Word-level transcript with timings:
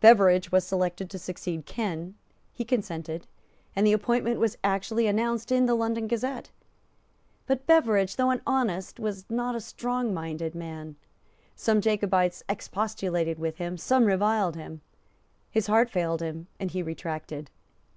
Beveridge 0.00 0.52
was 0.52 0.64
selected 0.64 1.10
to 1.10 1.18
succeed 1.18 1.66
Ken; 1.66 2.14
he 2.52 2.64
consented; 2.64 3.26
and 3.74 3.84
the 3.84 3.92
appointment 3.92 4.38
was 4.38 4.56
actually 4.62 5.08
announced 5.08 5.50
in 5.50 5.66
the 5.66 5.74
London 5.74 6.06
Gazette. 6.06 6.52
But 7.48 7.66
Beveridge, 7.66 8.14
though 8.14 8.30
an 8.30 8.40
honest, 8.46 9.00
was 9.00 9.28
not 9.28 9.56
a 9.56 9.58
strongminded 9.60 10.54
man. 10.54 10.94
Some 11.56 11.80
Jacobites 11.80 12.44
expostulated 12.48 13.40
with 13.40 13.56
him; 13.56 13.76
some 13.76 14.04
reviled 14.04 14.54
him; 14.54 14.80
his 15.50 15.66
heart 15.66 15.90
failed 15.90 16.22
him; 16.22 16.46
and 16.60 16.70
he 16.70 16.80
retracted. 16.80 17.50